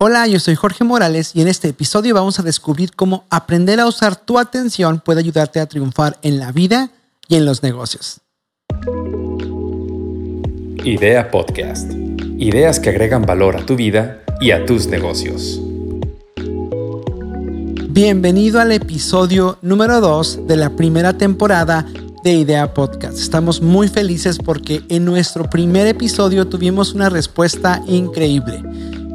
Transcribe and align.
Hola, 0.00 0.28
yo 0.28 0.38
soy 0.38 0.54
Jorge 0.54 0.84
Morales 0.84 1.32
y 1.34 1.40
en 1.40 1.48
este 1.48 1.70
episodio 1.70 2.14
vamos 2.14 2.38
a 2.38 2.44
descubrir 2.44 2.92
cómo 2.94 3.24
aprender 3.30 3.80
a 3.80 3.88
usar 3.88 4.14
tu 4.14 4.38
atención 4.38 5.02
puede 5.04 5.18
ayudarte 5.18 5.58
a 5.58 5.66
triunfar 5.66 6.18
en 6.22 6.38
la 6.38 6.52
vida 6.52 6.90
y 7.26 7.34
en 7.34 7.44
los 7.44 7.64
negocios. 7.64 8.20
Idea 10.84 11.32
Podcast. 11.32 11.90
Ideas 12.38 12.78
que 12.78 12.90
agregan 12.90 13.22
valor 13.22 13.56
a 13.56 13.66
tu 13.66 13.74
vida 13.74 14.22
y 14.40 14.52
a 14.52 14.64
tus 14.64 14.86
negocios. 14.86 15.60
Bienvenido 17.88 18.60
al 18.60 18.70
episodio 18.70 19.58
número 19.62 20.00
2 20.00 20.46
de 20.46 20.56
la 20.58 20.76
primera 20.76 21.18
temporada 21.18 21.84
de 22.22 22.34
Idea 22.34 22.72
Podcast. 22.72 23.18
Estamos 23.18 23.60
muy 23.60 23.88
felices 23.88 24.38
porque 24.38 24.80
en 24.90 25.04
nuestro 25.04 25.50
primer 25.50 25.88
episodio 25.88 26.46
tuvimos 26.46 26.94
una 26.94 27.08
respuesta 27.08 27.82
increíble. 27.88 28.62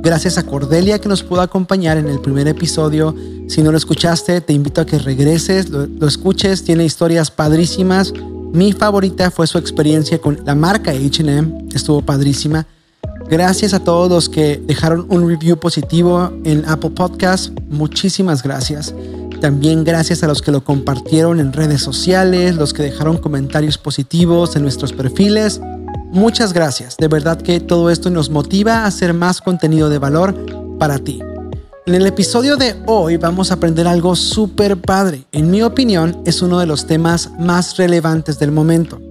Gracias 0.03 0.37
a 0.37 0.43
Cordelia 0.45 0.99
que 0.99 1.07
nos 1.07 1.23
pudo 1.23 1.39
acompañar 1.39 1.97
en 1.97 2.09
el 2.09 2.19
primer 2.19 2.45
episodio. 2.49 3.15
Si 3.47 3.63
no 3.63 3.71
lo 3.71 3.77
escuchaste, 3.77 4.41
te 4.41 4.51
invito 4.51 4.81
a 4.81 4.85
que 4.85 4.99
regreses, 4.99 5.69
lo, 5.69 6.05
escuches. 6.05 6.65
Tiene 6.65 6.83
historias 6.83 7.31
padrísimas. 7.31 8.11
Mi 8.51 8.73
favorita 8.73 9.31
fue 9.31 9.47
su 9.47 9.57
experiencia 9.57 10.19
con 10.19 10.41
la 10.45 10.55
marca 10.55 10.91
HM. 10.91 11.69
Estuvo 11.73 12.01
padrísima. 12.01 12.67
Gracias 13.29 13.73
a 13.73 13.81
todos 13.81 14.09
los 14.09 14.27
que 14.27 14.61
dejaron 14.67 15.05
un 15.07 15.25
review 15.25 15.57
positivo 15.57 16.33
en 16.43 16.65
Apple 16.67 16.89
Podcast. 16.89 17.57
Muchísimas 17.69 18.43
gracias. 18.43 18.93
También 19.39 19.85
gracias 19.85 20.21
a 20.21 20.27
los 20.27 20.41
que 20.41 20.51
lo 20.51 20.65
compartieron 20.65 21.39
en 21.39 21.53
redes 21.53 21.81
sociales, 21.81 22.57
los 22.57 22.73
que 22.73 22.83
dejaron 22.83 23.15
comentarios 23.15 23.77
positivos 23.77 24.57
en 24.57 24.63
nuestros 24.63 24.91
perfiles 24.91 25.61
Muchas 26.13 26.53
gracias, 26.53 26.95
de 26.97 27.07
verdad 27.07 27.41
que 27.41 27.59
todo 27.59 27.89
esto 27.89 28.11
nos 28.11 28.29
motiva 28.29 28.81
a 28.81 28.85
hacer 28.85 29.15
más 29.15 29.41
contenido 29.41 29.89
de 29.89 29.97
valor 29.97 30.77
para 30.77 30.99
ti. 30.99 31.19
En 31.87 31.95
el 31.95 32.05
episodio 32.05 32.55
de 32.55 32.75
hoy 32.85 33.17
vamos 33.17 33.49
a 33.49 33.55
aprender 33.55 33.87
algo 33.87 34.15
súper 34.15 34.79
padre. 34.79 35.25
En 35.31 35.49
mi 35.49 35.63
opinión 35.63 36.21
es 36.23 36.43
uno 36.43 36.59
de 36.59 36.67
los 36.67 36.85
temas 36.85 37.31
más 37.39 37.77
relevantes 37.77 38.37
del 38.37 38.51
momento. 38.51 39.01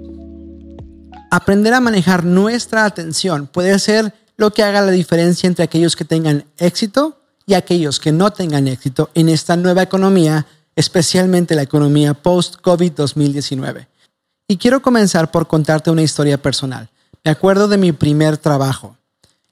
Aprender 1.32 1.74
a 1.74 1.80
manejar 1.80 2.24
nuestra 2.24 2.84
atención 2.84 3.48
puede 3.48 3.76
ser 3.80 4.14
lo 4.36 4.52
que 4.52 4.62
haga 4.62 4.80
la 4.80 4.92
diferencia 4.92 5.48
entre 5.48 5.64
aquellos 5.64 5.96
que 5.96 6.04
tengan 6.04 6.44
éxito 6.56 7.18
y 7.46 7.54
aquellos 7.54 7.98
que 7.98 8.12
no 8.12 8.30
tengan 8.30 8.68
éxito 8.68 9.10
en 9.14 9.28
esta 9.28 9.56
nueva 9.56 9.82
economía, 9.82 10.46
especialmente 10.76 11.56
la 11.56 11.62
economía 11.62 12.14
post-COVID 12.14 12.92
2019. 12.92 13.88
Y 14.46 14.56
quiero 14.56 14.82
comenzar 14.82 15.32
por 15.32 15.48
contarte 15.48 15.90
una 15.90 16.02
historia 16.02 16.40
personal. 16.40 16.91
Me 17.24 17.30
acuerdo 17.30 17.68
de 17.68 17.78
mi 17.78 17.92
primer 17.92 18.36
trabajo. 18.36 18.96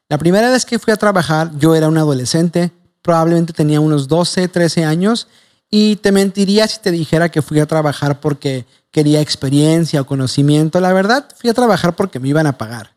La 0.08 0.18
primera 0.18 0.50
vez 0.50 0.64
que 0.64 0.78
fui 0.78 0.92
a 0.92 0.96
trabajar, 0.96 1.52
yo 1.56 1.74
era 1.76 1.88
un 1.88 1.98
adolescente, 1.98 2.72
probablemente 3.00 3.52
tenía 3.52 3.80
unos 3.80 4.08
12, 4.08 4.48
13 4.48 4.84
años, 4.84 5.28
y 5.70 5.96
te 5.96 6.10
mentiría 6.10 6.66
si 6.66 6.80
te 6.80 6.90
dijera 6.90 7.28
que 7.28 7.42
fui 7.42 7.60
a 7.60 7.66
trabajar 7.66 8.18
porque 8.18 8.66
quería 8.90 9.20
experiencia 9.20 10.00
o 10.00 10.06
conocimiento. 10.06 10.80
La 10.80 10.92
verdad, 10.92 11.28
fui 11.36 11.48
a 11.48 11.54
trabajar 11.54 11.94
porque 11.94 12.18
me 12.18 12.28
iban 12.28 12.48
a 12.48 12.58
pagar. 12.58 12.96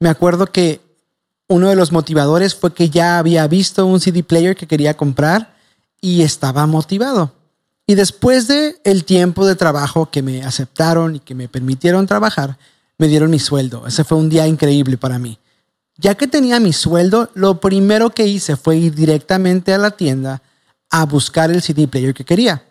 Me 0.00 0.08
acuerdo 0.08 0.46
que 0.46 0.80
uno 1.48 1.68
de 1.68 1.76
los 1.76 1.92
motivadores 1.92 2.54
fue 2.54 2.72
que 2.72 2.88
ya 2.88 3.18
había 3.18 3.46
visto 3.46 3.84
un 3.84 4.00
CD 4.00 4.22
player 4.22 4.56
que 4.56 4.66
quería 4.66 4.96
comprar 4.96 5.54
y 6.00 6.22
estaba 6.22 6.66
motivado. 6.66 7.34
Y 7.86 7.94
después 7.94 8.48
de 8.48 8.80
el 8.82 9.04
tiempo 9.04 9.46
de 9.46 9.54
trabajo 9.54 10.10
que 10.10 10.22
me 10.22 10.42
aceptaron 10.42 11.16
y 11.16 11.20
que 11.20 11.34
me 11.34 11.48
permitieron 11.48 12.06
trabajar, 12.06 12.56
me 12.98 13.08
dieron 13.08 13.30
mi 13.30 13.38
sueldo. 13.38 13.86
Ese 13.86 14.04
fue 14.04 14.18
un 14.18 14.28
día 14.28 14.46
increíble 14.46 14.96
para 14.96 15.18
mí. 15.18 15.38
Ya 15.98 16.14
que 16.14 16.26
tenía 16.26 16.60
mi 16.60 16.72
sueldo, 16.72 17.30
lo 17.34 17.60
primero 17.60 18.10
que 18.10 18.26
hice 18.26 18.56
fue 18.56 18.76
ir 18.76 18.94
directamente 18.94 19.72
a 19.72 19.78
la 19.78 19.90
tienda 19.92 20.42
a 20.90 21.04
buscar 21.04 21.50
el 21.50 21.62
CD 21.62 21.88
player 21.88 22.14
que 22.14 22.24
quería. 22.24 22.64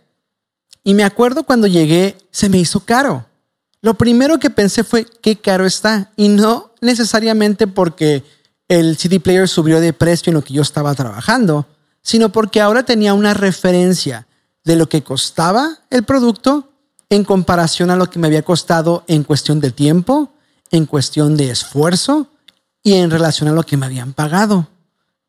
Y 0.83 0.93
me 0.93 1.03
acuerdo 1.03 1.43
cuando 1.43 1.67
llegué, 1.67 2.17
se 2.29 2.49
me 2.49 2.59
hizo 2.59 2.81
caro. 2.81 3.25
Lo 3.81 3.95
primero 3.95 4.39
que 4.39 4.49
pensé 4.49 4.83
fue, 4.83 5.05
qué 5.05 5.35
caro 5.37 5.65
está. 5.65 6.11
Y 6.15 6.29
no 6.29 6.71
necesariamente 6.81 7.67
porque 7.67 8.23
el 8.67 8.97
CD 8.97 9.19
player 9.19 9.47
subió 9.47 9.79
de 9.79 9.93
precio 9.93 10.29
en 10.29 10.35
lo 10.35 10.43
que 10.43 10.53
yo 10.53 10.61
estaba 10.61 10.93
trabajando, 10.93 11.67
sino 12.01 12.31
porque 12.31 12.61
ahora 12.61 12.83
tenía 12.83 13.13
una 13.13 13.33
referencia 13.33 14.27
de 14.63 14.75
lo 14.75 14.87
que 14.87 15.03
costaba 15.03 15.79
el 15.89 16.03
producto 16.03 16.69
en 17.09 17.23
comparación 17.23 17.89
a 17.89 17.95
lo 17.95 18.09
que 18.09 18.19
me 18.19 18.27
había 18.27 18.43
costado 18.43 19.03
en 19.07 19.23
cuestión 19.23 19.59
de 19.59 19.71
tiempo, 19.71 20.31
en 20.71 20.85
cuestión 20.85 21.37
de 21.37 21.51
esfuerzo 21.51 22.27
y 22.83 22.93
en 22.93 23.11
relación 23.11 23.49
a 23.49 23.53
lo 23.53 23.63
que 23.63 23.77
me 23.77 23.85
habían 23.85 24.13
pagado. 24.13 24.67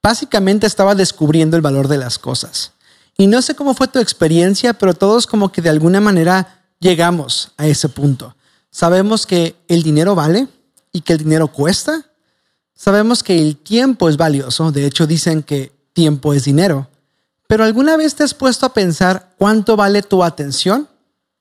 Básicamente 0.02 0.66
estaba 0.66 0.94
descubriendo 0.94 1.56
el 1.56 1.62
valor 1.62 1.88
de 1.88 1.98
las 1.98 2.18
cosas. 2.18 2.72
Y 3.18 3.26
no 3.26 3.42
sé 3.42 3.54
cómo 3.54 3.74
fue 3.74 3.88
tu 3.88 3.98
experiencia, 3.98 4.74
pero 4.74 4.94
todos 4.94 5.26
como 5.26 5.50
que 5.50 5.62
de 5.62 5.70
alguna 5.70 6.00
manera 6.00 6.62
llegamos 6.80 7.52
a 7.56 7.66
ese 7.66 7.88
punto. 7.88 8.36
Sabemos 8.70 9.26
que 9.26 9.56
el 9.68 9.82
dinero 9.82 10.14
vale 10.14 10.48
y 10.92 11.00
que 11.00 11.14
el 11.14 11.20
dinero 11.20 11.48
cuesta. 11.48 12.04
Sabemos 12.74 13.22
que 13.22 13.40
el 13.40 13.56
tiempo 13.56 14.08
es 14.08 14.18
valioso. 14.18 14.70
De 14.70 14.86
hecho, 14.86 15.06
dicen 15.06 15.42
que 15.42 15.72
tiempo 15.94 16.34
es 16.34 16.44
dinero. 16.44 16.88
Pero 17.48 17.64
¿alguna 17.64 17.96
vez 17.96 18.14
te 18.14 18.22
has 18.22 18.34
puesto 18.34 18.66
a 18.66 18.74
pensar 18.74 19.34
cuánto 19.38 19.76
vale 19.76 20.02
tu 20.02 20.22
atención? 20.22 20.88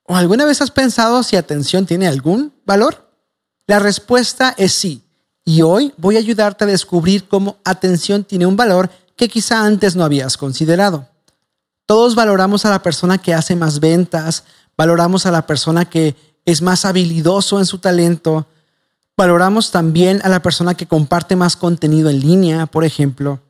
¿O 0.06 0.14
alguna 0.14 0.44
vez 0.44 0.60
has 0.60 0.70
pensado 0.70 1.22
si 1.22 1.36
atención 1.36 1.86
tiene 1.86 2.06
algún 2.06 2.52
valor? 2.64 3.10
La 3.66 3.78
respuesta 3.78 4.54
es 4.56 4.72
sí. 4.72 5.02
Y 5.44 5.62
hoy 5.62 5.92
voy 5.96 6.16
a 6.16 6.20
ayudarte 6.20 6.64
a 6.64 6.68
descubrir 6.68 7.28
cómo 7.28 7.56
atención 7.64 8.24
tiene 8.24 8.46
un 8.46 8.56
valor 8.56 8.90
que 9.16 9.28
quizá 9.28 9.64
antes 9.64 9.96
no 9.96 10.04
habías 10.04 10.36
considerado. 10.36 11.08
Todos 11.86 12.14
valoramos 12.14 12.64
a 12.64 12.70
la 12.70 12.82
persona 12.82 13.18
que 13.18 13.34
hace 13.34 13.56
más 13.56 13.80
ventas, 13.80 14.44
valoramos 14.76 15.26
a 15.26 15.30
la 15.30 15.46
persona 15.46 15.84
que 15.84 16.16
es 16.44 16.62
más 16.62 16.84
habilidoso 16.84 17.58
en 17.58 17.66
su 17.66 17.78
talento, 17.78 18.46
valoramos 19.16 19.70
también 19.70 20.20
a 20.24 20.28
la 20.28 20.42
persona 20.42 20.74
que 20.74 20.86
comparte 20.86 21.36
más 21.36 21.56
contenido 21.56 22.10
en 22.10 22.20
línea, 22.20 22.66
por 22.66 22.84
ejemplo. 22.84 23.40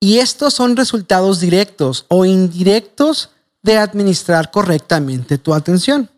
Y 0.00 0.18
estos 0.18 0.54
son 0.54 0.76
resultados 0.76 1.38
directos 1.38 2.06
o 2.08 2.24
indirectos 2.24 3.30
de 3.62 3.78
administrar 3.78 4.50
correctamente 4.50 5.38
tu 5.38 5.54
atención. 5.54 6.10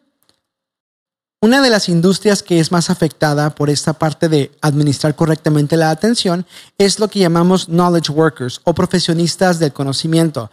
Una 1.40 1.60
de 1.60 1.68
las 1.68 1.90
industrias 1.90 2.42
que 2.42 2.58
es 2.58 2.72
más 2.72 2.88
afectada 2.88 3.54
por 3.54 3.68
esta 3.68 3.92
parte 3.92 4.30
de 4.30 4.50
administrar 4.62 5.14
correctamente 5.14 5.76
la 5.76 5.90
atención 5.90 6.46
es 6.78 6.98
lo 6.98 7.08
que 7.08 7.18
llamamos 7.18 7.66
knowledge 7.66 8.10
workers 8.10 8.62
o 8.64 8.72
profesionistas 8.72 9.58
del 9.58 9.74
conocimiento, 9.74 10.50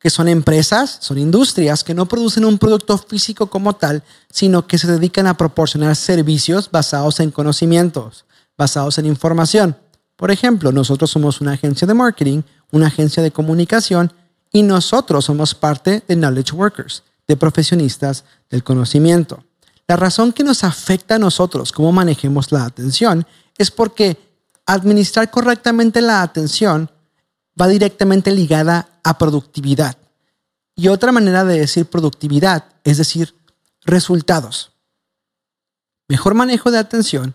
que 0.00 0.10
son 0.10 0.26
empresas, 0.26 0.98
son 1.00 1.18
industrias 1.18 1.84
que 1.84 1.94
no 1.94 2.06
producen 2.06 2.44
un 2.44 2.58
producto 2.58 2.98
físico 2.98 3.46
como 3.46 3.74
tal, 3.74 4.02
sino 4.28 4.66
que 4.66 4.76
se 4.76 4.90
dedican 4.90 5.28
a 5.28 5.36
proporcionar 5.36 5.94
servicios 5.94 6.68
basados 6.68 7.20
en 7.20 7.30
conocimientos, 7.30 8.24
basados 8.58 8.98
en 8.98 9.06
información. 9.06 9.76
Por 10.16 10.32
ejemplo, 10.32 10.72
nosotros 10.72 11.12
somos 11.12 11.40
una 11.40 11.52
agencia 11.52 11.86
de 11.86 11.94
marketing, 11.94 12.42
una 12.72 12.88
agencia 12.88 13.22
de 13.22 13.30
comunicación 13.30 14.12
y 14.54 14.62
nosotros 14.62 15.24
somos 15.24 15.52
parte 15.52 16.04
de 16.06 16.14
knowledge 16.14 16.52
workers, 16.52 17.02
de 17.26 17.36
profesionistas 17.36 18.24
del 18.48 18.62
conocimiento. 18.62 19.42
La 19.88 19.96
razón 19.96 20.32
que 20.32 20.44
nos 20.44 20.62
afecta 20.62 21.16
a 21.16 21.18
nosotros 21.18 21.72
cómo 21.72 21.90
manejemos 21.90 22.52
la 22.52 22.64
atención 22.64 23.26
es 23.58 23.72
porque 23.72 24.16
administrar 24.64 25.28
correctamente 25.28 26.00
la 26.00 26.22
atención 26.22 26.88
va 27.60 27.66
directamente 27.66 28.30
ligada 28.30 28.88
a 29.02 29.18
productividad. 29.18 29.98
Y 30.76 30.86
otra 30.86 31.10
manera 31.10 31.44
de 31.44 31.58
decir 31.58 31.86
productividad 31.86 32.64
es 32.84 32.98
decir 32.98 33.34
resultados. 33.84 34.70
Mejor 36.06 36.34
manejo 36.34 36.70
de 36.70 36.78
atención 36.78 37.34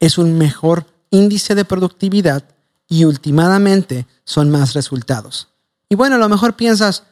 es 0.00 0.18
un 0.18 0.36
mejor 0.36 0.84
índice 1.10 1.54
de 1.54 1.64
productividad 1.64 2.42
y 2.88 3.04
últimamente 3.04 4.08
son 4.24 4.50
más 4.50 4.74
resultados. 4.74 5.48
Y 5.88 5.94
bueno, 5.94 6.16
a 6.16 6.18
lo 6.18 6.28
mejor 6.28 6.54
piensas, 6.54 7.04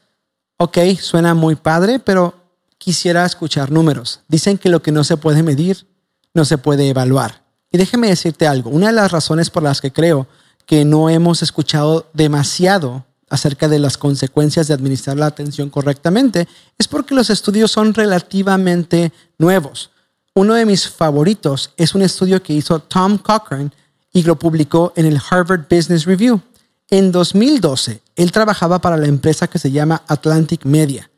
ok, 0.56 0.78
suena 1.00 1.34
muy 1.34 1.54
padre, 1.54 1.98
pero 1.98 2.34
quisiera 2.78 3.24
escuchar 3.24 3.70
números. 3.70 4.20
Dicen 4.28 4.58
que 4.58 4.68
lo 4.68 4.82
que 4.82 4.92
no 4.92 5.04
se 5.04 5.16
puede 5.16 5.42
medir, 5.42 5.86
no 6.34 6.44
se 6.44 6.58
puede 6.58 6.88
evaluar. 6.88 7.42
Y 7.70 7.78
déjeme 7.78 8.08
decirte 8.08 8.46
algo, 8.46 8.70
una 8.70 8.88
de 8.88 8.92
las 8.92 9.12
razones 9.12 9.50
por 9.50 9.62
las 9.62 9.80
que 9.80 9.92
creo 9.92 10.26
que 10.66 10.84
no 10.84 11.10
hemos 11.10 11.42
escuchado 11.42 12.08
demasiado 12.12 13.04
acerca 13.28 13.68
de 13.68 13.78
las 13.78 13.98
consecuencias 13.98 14.68
de 14.68 14.74
administrar 14.74 15.16
la 15.16 15.26
atención 15.26 15.70
correctamente 15.70 16.46
es 16.78 16.88
porque 16.88 17.14
los 17.14 17.30
estudios 17.30 17.70
son 17.70 17.94
relativamente 17.94 19.12
nuevos. 19.38 19.90
Uno 20.34 20.54
de 20.54 20.66
mis 20.66 20.88
favoritos 20.88 21.72
es 21.76 21.94
un 21.94 22.02
estudio 22.02 22.42
que 22.42 22.52
hizo 22.52 22.78
Tom 22.80 23.18
Cochrane 23.18 23.70
y 24.12 24.22
lo 24.22 24.38
publicó 24.38 24.92
en 24.96 25.06
el 25.06 25.20
Harvard 25.30 25.66
Business 25.70 26.04
Review. 26.04 26.40
En 26.90 27.12
2012, 27.12 28.02
él 28.16 28.32
trabajaba 28.32 28.80
para 28.80 28.96
la 28.96 29.06
empresa 29.06 29.48
que 29.48 29.58
se 29.58 29.70
llama 29.70 30.02
Atlantic 30.06 30.64
Media. 30.64 31.10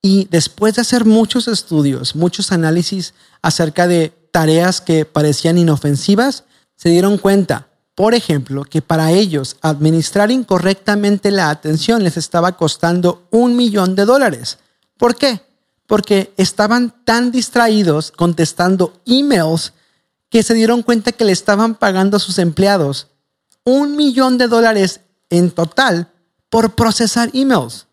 Y 0.00 0.26
después 0.30 0.74
de 0.74 0.82
hacer 0.82 1.04
muchos 1.04 1.48
estudios, 1.48 2.16
muchos 2.16 2.52
análisis 2.52 3.14
acerca 3.40 3.86
de 3.86 4.12
tareas 4.30 4.80
que 4.80 5.04
parecían 5.04 5.58
inofensivas, 5.58 6.44
se 6.76 6.88
dieron 6.88 7.18
cuenta 7.18 7.68
por 7.94 8.14
ejemplo, 8.14 8.64
que 8.64 8.80
para 8.80 9.12
ellos 9.12 9.56
administrar 9.60 10.30
incorrectamente 10.30 11.30
la 11.30 11.50
atención 11.50 12.02
les 12.02 12.16
estaba 12.16 12.56
costando 12.56 13.26
un 13.30 13.54
millón 13.54 13.94
de 13.94 14.06
dólares. 14.06 14.58
¿Por 14.96 15.16
qué? 15.16 15.42
Porque 15.86 16.32
estaban 16.38 16.94
tan 17.04 17.30
distraídos 17.30 18.10
contestando 18.10 18.94
emails 19.04 19.74
que 20.30 20.42
se 20.42 20.54
dieron 20.54 20.82
cuenta 20.82 21.12
que 21.12 21.26
le 21.26 21.32
estaban 21.32 21.74
pagando 21.74 22.16
a 22.16 22.20
sus 22.20 22.38
empleados 22.38 23.08
un 23.64 23.96
millón 23.96 24.38
de 24.38 24.48
dólares 24.48 25.00
en 25.30 25.50
total 25.50 26.12
por 26.48 26.74
procesar 26.74 27.30
emails. 27.32 27.86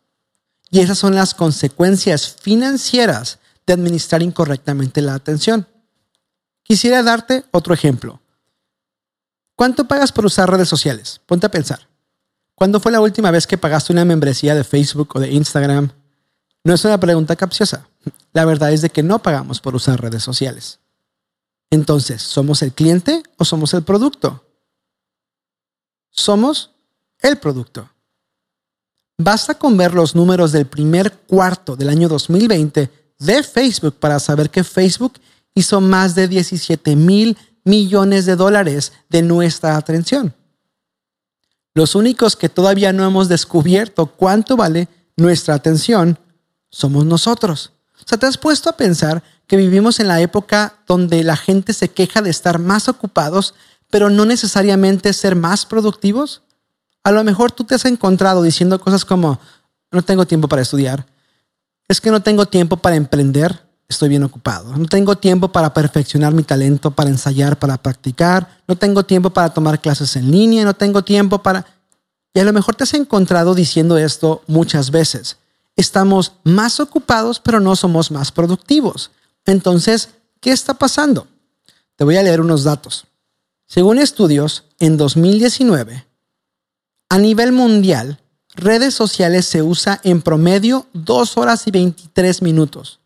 Y 0.70 0.80
esas 0.80 0.98
son 0.98 1.16
las 1.16 1.34
consecuencias 1.34 2.36
financieras 2.42 3.40
de 3.66 3.74
administrar 3.74 4.22
incorrectamente 4.22 5.02
la 5.02 5.16
atención. 5.16 5.68
Quisiera 6.64 7.02
darte 7.02 7.46
otro 7.52 7.74
ejemplo. 7.74 8.22
¿Cuánto 9.56 9.88
pagas 9.88 10.12
por 10.12 10.26
usar 10.26 10.50
redes 10.50 10.70
sociales? 10.70 11.22
Ponte 11.26 11.48
a 11.48 11.52
pensar. 11.52 11.88
¿Cuándo 12.56 12.80
fue 12.80 12.92
la 12.92 13.02
última 13.02 13.32
vez 13.32 13.48
que 13.48 13.58
pagaste 13.58 13.94
una 13.94 14.06
membresía 14.06 14.54
de 14.54 14.64
Facebook 14.64 15.12
o 15.16 15.20
de 15.20 15.32
Instagram? 15.32 15.92
No 16.64 16.74
es 16.74 16.84
una 16.86 17.00
pregunta 17.00 17.36
capciosa. 17.36 17.88
La 18.34 18.46
verdad 18.46 18.72
es 18.72 18.82
de 18.82 18.90
que 18.90 19.02
no 19.02 19.20
pagamos 19.20 19.62
por 19.62 19.76
usar 19.76 20.02
redes 20.02 20.24
sociales. 20.24 20.80
Entonces, 21.72 22.22
¿somos 22.22 22.62
el 22.62 22.74
cliente 22.74 23.24
o 23.38 23.46
somos 23.46 23.74
el 23.74 23.84
producto? 23.84 24.49
Somos 26.20 26.72
el 27.20 27.38
producto. 27.38 27.90
Basta 29.18 29.56
con 29.56 29.78
ver 29.78 29.94
los 29.94 30.16
números 30.16 30.52
del 30.52 30.66
primer 30.66 31.14
cuarto 31.14 31.78
del 31.78 31.88
año 31.88 32.10
2020 32.10 32.92
de 33.20 33.44
Facebook 33.44 33.96
para 33.96 34.20
saber 34.20 34.50
que 34.50 34.66
Facebook 34.66 35.14
hizo 35.54 35.80
más 35.80 36.16
de 36.16 36.28
17 36.28 36.98
mil 36.98 37.38
millones 37.64 38.26
de 38.26 38.36
dólares 38.36 38.92
de 39.08 39.22
nuestra 39.22 39.78
atención. 39.78 40.36
Los 41.74 41.96
únicos 41.96 42.36
que 42.36 42.50
todavía 42.50 42.92
no 42.92 43.06
hemos 43.06 43.30
descubierto 43.30 44.08
cuánto 44.08 44.58
vale 44.58 44.90
nuestra 45.16 45.54
atención 45.54 46.20
somos 46.70 47.06
nosotros. 47.06 47.72
O 47.96 48.04
sea, 48.06 48.18
¿te 48.18 48.26
has 48.26 48.38
puesto 48.38 48.70
a 48.70 48.76
pensar 48.76 49.24
que 49.48 49.56
vivimos 49.56 50.02
en 50.02 50.10
la 50.10 50.20
época 50.20 50.82
donde 50.86 51.24
la 51.24 51.38
gente 51.38 51.72
se 51.72 51.90
queja 51.90 52.22
de 52.22 52.30
estar 52.30 52.60
más 52.60 52.90
ocupados, 52.90 53.56
pero 53.90 54.10
no 54.10 54.26
necesariamente 54.26 55.14
ser 55.14 55.36
más 55.36 55.66
productivos? 55.66 56.42
A 57.04 57.12
lo 57.12 57.24
mejor 57.24 57.52
tú 57.52 57.64
te 57.64 57.76
has 57.76 57.86
encontrado 57.86 58.44
diciendo 58.44 58.80
cosas 58.80 59.06
como, 59.06 59.40
no 59.92 60.02
tengo 60.02 60.26
tiempo 60.28 60.48
para 60.48 60.62
estudiar, 60.62 61.06
es 61.88 62.00
que 62.00 62.12
no 62.12 62.22
tengo 62.22 62.46
tiempo 62.46 62.78
para 62.78 62.96
emprender, 62.96 63.64
estoy 63.88 64.10
bien 64.10 64.24
ocupado, 64.24 64.78
no 64.78 64.86
tengo 64.86 65.18
tiempo 65.18 65.52
para 65.52 65.74
perfeccionar 65.74 66.34
mi 66.34 66.44
talento, 66.44 66.92
para 66.92 67.10
ensayar, 67.10 67.58
para 67.58 67.78
practicar, 67.78 68.62
no 68.68 68.78
tengo 68.78 69.04
tiempo 69.04 69.32
para 69.32 69.50
tomar 69.50 69.82
clases 69.82 70.16
en 70.16 70.30
línea, 70.32 70.64
no 70.64 70.76
tengo 70.76 71.04
tiempo 71.04 71.42
para... 71.42 71.66
Y 72.32 72.40
a 72.40 72.44
lo 72.44 72.54
mejor 72.54 72.76
te 72.76 72.84
has 72.84 72.94
encontrado 72.94 73.56
diciendo 73.56 73.98
esto 73.98 74.44
muchas 74.46 74.92
veces. 74.92 75.38
Estamos 75.76 76.34
más 76.44 76.80
ocupados, 76.80 77.40
pero 77.40 77.60
no 77.60 77.76
somos 77.76 78.12
más 78.12 78.32
productivos. 78.32 79.10
Entonces, 79.46 80.10
¿qué 80.40 80.52
está 80.52 80.76
pasando? 80.76 81.28
Te 81.96 82.04
voy 82.04 82.18
a 82.18 82.24
leer 82.24 82.40
unos 82.40 82.64
datos. 82.64 83.06
Según 83.70 84.00
estudios, 84.00 84.64
en 84.80 84.98
2019, 84.98 86.08
a 87.08 87.18
nivel 87.20 87.52
mundial, 87.52 88.20
redes 88.56 88.96
sociales 88.96 89.46
se 89.46 89.62
usa 89.62 90.02
en 90.04 90.24
promedio 90.24 90.88
2 90.94 91.38
horas 91.38 91.68
y 91.68 91.72
23 91.72 92.42
minutos. 92.42 93.00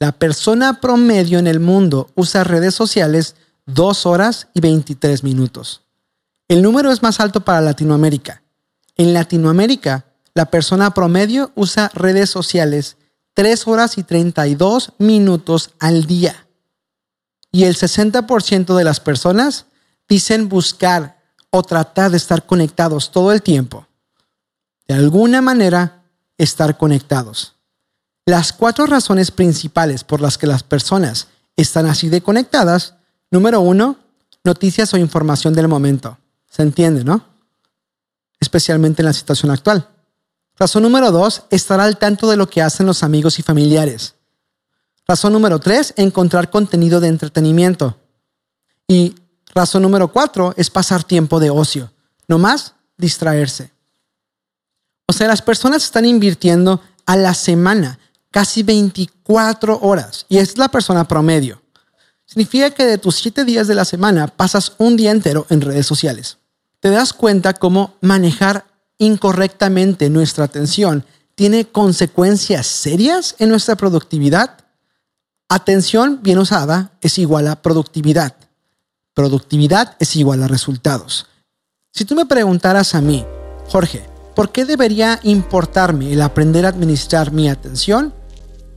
La 0.00 0.12
persona 0.12 0.80
promedio 0.80 1.38
en 1.38 1.46
el 1.46 1.60
mundo 1.60 2.08
usa 2.14 2.42
redes 2.42 2.74
sociales 2.74 3.36
2 3.66 4.06
horas 4.06 4.48
y 4.54 4.62
23 4.62 5.24
minutos. 5.24 5.82
El 6.48 6.62
número 6.62 6.90
es 6.90 7.02
más 7.02 7.20
alto 7.20 7.42
para 7.42 7.60
Latinoamérica. 7.60 8.42
En 8.96 9.12
Latinoamérica, 9.12 10.06
la 10.34 10.46
persona 10.46 10.94
promedio 10.94 11.52
usa 11.54 11.90
redes 11.92 12.30
sociales 12.30 12.96
3 13.34 13.68
horas 13.68 13.98
y 13.98 14.04
32 14.04 14.94
minutos 14.96 15.72
al 15.78 16.06
día. 16.06 16.46
Y 17.50 17.64
el 17.64 17.76
60% 17.76 18.74
de 18.74 18.84
las 18.84 18.98
personas 18.98 19.66
dicen 20.08 20.48
buscar 20.48 21.20
o 21.50 21.62
tratar 21.62 22.10
de 22.10 22.16
estar 22.16 22.46
conectados 22.46 23.10
todo 23.10 23.32
el 23.32 23.42
tiempo. 23.42 23.86
De 24.88 24.94
alguna 24.94 25.40
manera, 25.40 26.02
estar 26.38 26.76
conectados. 26.76 27.54
Las 28.26 28.52
cuatro 28.52 28.86
razones 28.86 29.30
principales 29.30 30.04
por 30.04 30.20
las 30.20 30.38
que 30.38 30.46
las 30.46 30.62
personas 30.62 31.28
están 31.56 31.86
así 31.86 32.08
de 32.08 32.22
conectadas, 32.22 32.94
número 33.30 33.60
uno, 33.60 33.98
noticias 34.44 34.92
o 34.94 34.96
información 34.96 35.54
del 35.54 35.68
momento. 35.68 36.18
¿Se 36.48 36.62
entiende, 36.62 37.04
no? 37.04 37.24
Especialmente 38.40 39.02
en 39.02 39.06
la 39.06 39.12
situación 39.12 39.50
actual. 39.50 39.88
Razón 40.56 40.82
número 40.82 41.10
dos, 41.10 41.44
estar 41.50 41.80
al 41.80 41.96
tanto 41.98 42.28
de 42.30 42.36
lo 42.36 42.48
que 42.48 42.62
hacen 42.62 42.86
los 42.86 43.02
amigos 43.02 43.38
y 43.38 43.42
familiares. 43.42 44.14
Razón 45.06 45.32
número 45.32 45.58
tres, 45.58 45.94
encontrar 45.96 46.50
contenido 46.50 47.00
de 47.00 47.08
entretenimiento. 47.08 47.98
Y 48.86 49.14
Razón 49.54 49.82
número 49.82 50.08
cuatro 50.08 50.54
es 50.56 50.70
pasar 50.70 51.04
tiempo 51.04 51.38
de 51.38 51.50
ocio, 51.50 51.92
no 52.26 52.38
más 52.38 52.74
distraerse. 52.96 53.70
O 55.06 55.12
sea, 55.12 55.28
las 55.28 55.42
personas 55.42 55.84
están 55.84 56.06
invirtiendo 56.06 56.80
a 57.04 57.16
la 57.16 57.34
semana 57.34 57.98
casi 58.30 58.62
24 58.62 59.80
horas 59.82 60.24
y 60.28 60.38
es 60.38 60.56
la 60.56 60.68
persona 60.68 61.06
promedio. 61.06 61.60
Significa 62.24 62.70
que 62.70 62.86
de 62.86 62.96
tus 62.96 63.16
siete 63.16 63.44
días 63.44 63.66
de 63.66 63.74
la 63.74 63.84
semana 63.84 64.26
pasas 64.26 64.72
un 64.78 64.96
día 64.96 65.10
entero 65.10 65.46
en 65.50 65.60
redes 65.60 65.86
sociales. 65.86 66.38
¿Te 66.80 66.88
das 66.88 67.12
cuenta 67.12 67.52
cómo 67.52 67.96
manejar 68.00 68.64
incorrectamente 68.96 70.08
nuestra 70.08 70.44
atención 70.44 71.04
tiene 71.34 71.66
consecuencias 71.66 72.66
serias 72.66 73.34
en 73.38 73.50
nuestra 73.50 73.76
productividad? 73.76 74.64
Atención 75.48 76.20
bien 76.22 76.38
usada 76.38 76.92
es 77.02 77.18
igual 77.18 77.48
a 77.48 77.60
productividad. 77.60 78.34
Productividad 79.14 79.94
es 79.98 80.16
igual 80.16 80.42
a 80.42 80.48
resultados. 80.48 81.26
Si 81.92 82.06
tú 82.06 82.14
me 82.14 82.24
preguntaras 82.24 82.94
a 82.94 83.02
mí, 83.02 83.26
Jorge, 83.68 84.06
¿por 84.34 84.50
qué 84.52 84.64
debería 84.64 85.20
importarme 85.22 86.10
el 86.10 86.22
aprender 86.22 86.64
a 86.64 86.70
administrar 86.70 87.30
mi 87.30 87.50
atención? 87.50 88.14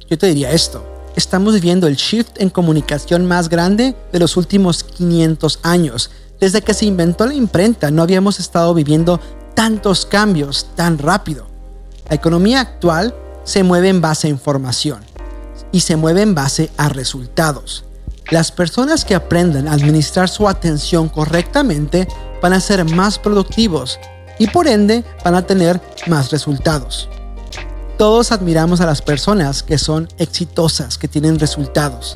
Yo 0.10 0.18
te 0.18 0.28
diría 0.28 0.52
esto. 0.52 0.86
Estamos 1.16 1.54
viviendo 1.54 1.88
el 1.88 1.96
shift 1.96 2.42
en 2.42 2.50
comunicación 2.50 3.26
más 3.26 3.48
grande 3.48 3.96
de 4.12 4.20
los 4.20 4.36
últimos 4.36 4.84
500 4.84 5.60
años. 5.64 6.12
Desde 6.42 6.62
que 6.62 6.74
se 6.74 6.86
inventó 6.86 7.26
la 7.26 7.34
imprenta 7.34 7.90
no 7.90 8.02
habíamos 8.02 8.42
estado 8.42 8.74
viviendo 8.74 9.22
tantos 9.54 10.06
cambios 10.06 10.68
tan 10.76 10.98
rápido. 10.98 11.48
La 12.10 12.16
economía 12.16 12.60
actual 12.60 13.16
se 13.46 13.64
mueve 13.64 13.88
en 13.88 14.02
base 14.02 14.28
a 14.28 14.32
información 14.32 15.00
y 15.72 15.80
se 15.80 15.96
mueve 15.96 16.24
en 16.24 16.36
base 16.36 16.72
a 16.76 16.90
resultados. 16.90 17.85
Las 18.32 18.52
personas 18.52 19.06
que 19.06 19.14
aprendan 19.14 19.68
a 19.68 19.74
administrar 19.74 20.30
su 20.30 20.48
atención 20.48 21.10
correctamente 21.10 22.08
van 22.42 22.54
a 22.54 22.60
ser 22.60 22.84
más 22.84 23.20
productivos 23.20 24.00
y 24.40 24.48
por 24.48 24.68
ende 24.68 25.04
van 25.24 25.36
a 25.36 25.44
tener 25.44 25.80
más 26.08 26.32
resultados. 26.32 27.08
Todos 28.00 28.32
admiramos 28.32 28.82
a 28.82 28.88
las 28.88 29.04
personas 29.04 29.62
que 29.62 29.78
son 29.78 30.08
exitosas, 30.18 30.98
que 30.98 31.08
tienen 31.08 31.40
resultados. 31.40 32.16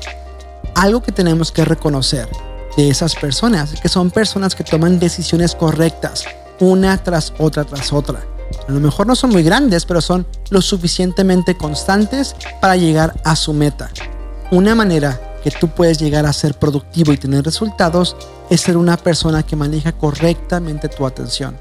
Algo 0.74 1.00
que 1.00 1.12
tenemos 1.12 1.52
que 1.52 1.64
reconocer 1.64 2.28
de 2.76 2.90
esas 2.90 3.14
personas 3.14 3.72
es 3.72 3.80
que 3.80 3.88
son 3.88 4.10
personas 4.10 4.56
que 4.56 4.64
toman 4.64 4.98
decisiones 4.98 5.54
correctas, 5.54 6.24
una 6.58 6.98
tras 7.02 7.32
otra 7.38 7.64
tras 7.64 7.92
otra. 7.92 8.20
A 8.68 8.72
lo 8.72 8.80
mejor 8.80 9.06
no 9.06 9.14
son 9.14 9.30
muy 9.30 9.44
grandes, 9.44 9.84
pero 9.84 10.00
son 10.00 10.26
lo 10.50 10.60
suficientemente 10.60 11.56
constantes 11.56 12.34
para 12.60 12.76
llegar 12.76 13.14
a 13.24 13.36
su 13.36 13.52
meta. 13.52 13.90
Una 14.50 14.74
manera 14.74 15.29
que 15.42 15.50
tú 15.50 15.68
puedes 15.68 15.98
llegar 15.98 16.26
a 16.26 16.32
ser 16.32 16.58
productivo 16.58 17.12
y 17.12 17.16
tener 17.16 17.44
resultados 17.44 18.16
es 18.50 18.60
ser 18.60 18.76
una 18.76 18.96
persona 18.96 19.42
que 19.42 19.56
maneja 19.56 19.92
correctamente 19.92 20.88
tu 20.88 21.06
atención. 21.06 21.58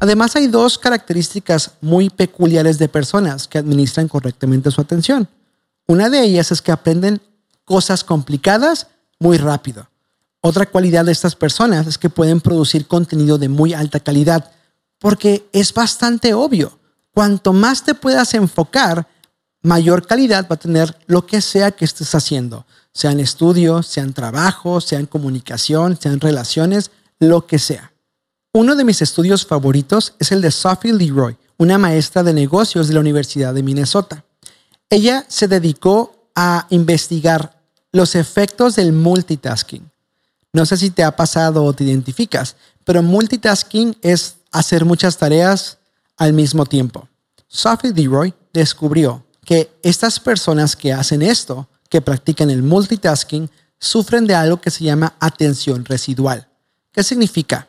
Además 0.00 0.34
hay 0.36 0.48
dos 0.48 0.78
características 0.78 1.72
muy 1.80 2.10
peculiares 2.10 2.78
de 2.78 2.88
personas 2.88 3.46
que 3.46 3.58
administran 3.58 4.08
correctamente 4.08 4.70
su 4.70 4.80
atención. 4.80 5.28
Una 5.86 6.10
de 6.10 6.22
ellas 6.22 6.50
es 6.50 6.62
que 6.62 6.72
aprenden 6.72 7.20
cosas 7.64 8.04
complicadas 8.04 8.88
muy 9.18 9.38
rápido. 9.38 9.88
Otra 10.40 10.66
cualidad 10.66 11.04
de 11.04 11.12
estas 11.12 11.36
personas 11.36 11.86
es 11.86 11.96
que 11.96 12.10
pueden 12.10 12.40
producir 12.40 12.86
contenido 12.86 13.38
de 13.38 13.48
muy 13.48 13.72
alta 13.72 14.00
calidad, 14.00 14.50
porque 14.98 15.48
es 15.52 15.72
bastante 15.72 16.34
obvio. 16.34 16.78
Cuanto 17.12 17.52
más 17.52 17.84
te 17.84 17.94
puedas 17.94 18.34
enfocar, 18.34 19.06
mayor 19.62 20.06
calidad 20.06 20.46
va 20.50 20.56
a 20.56 20.58
tener 20.58 20.96
lo 21.06 21.26
que 21.26 21.40
sea 21.40 21.70
que 21.70 21.84
estés 21.84 22.14
haciendo 22.14 22.66
sean 22.94 23.20
estudios, 23.20 23.86
sean 23.86 24.14
trabajo, 24.14 24.80
sean 24.80 25.06
comunicación, 25.06 25.98
sean 26.00 26.20
relaciones, 26.20 26.92
lo 27.18 27.46
que 27.46 27.58
sea. 27.58 27.92
Uno 28.52 28.76
de 28.76 28.84
mis 28.84 29.02
estudios 29.02 29.44
favoritos 29.44 30.14
es 30.20 30.30
el 30.30 30.40
de 30.40 30.52
Sophie 30.52 30.92
Leroy, 30.92 31.36
una 31.58 31.76
maestra 31.76 32.22
de 32.22 32.32
negocios 32.32 32.86
de 32.86 32.94
la 32.94 33.00
Universidad 33.00 33.52
de 33.52 33.64
Minnesota. 33.64 34.24
Ella 34.88 35.24
se 35.28 35.48
dedicó 35.48 36.28
a 36.36 36.66
investigar 36.70 37.60
los 37.90 38.14
efectos 38.14 38.76
del 38.76 38.92
multitasking. 38.92 39.90
No 40.52 40.64
sé 40.66 40.76
si 40.76 40.90
te 40.90 41.02
ha 41.02 41.16
pasado 41.16 41.64
o 41.64 41.72
te 41.72 41.82
identificas, 41.82 42.54
pero 42.84 43.02
multitasking 43.02 43.96
es 44.02 44.36
hacer 44.52 44.84
muchas 44.84 45.18
tareas 45.18 45.78
al 46.16 46.32
mismo 46.32 46.64
tiempo. 46.64 47.08
Sophie 47.48 47.92
Leroy 47.92 48.32
descubrió 48.52 49.24
que 49.44 49.70
estas 49.82 50.20
personas 50.20 50.76
que 50.76 50.92
hacen 50.92 51.22
esto, 51.22 51.68
que 51.94 52.00
practican 52.00 52.50
el 52.50 52.64
multitasking, 52.64 53.48
sufren 53.78 54.26
de 54.26 54.34
algo 54.34 54.60
que 54.60 54.72
se 54.72 54.82
llama 54.82 55.14
atención 55.20 55.84
residual. 55.84 56.48
¿Qué 56.90 57.04
significa? 57.04 57.68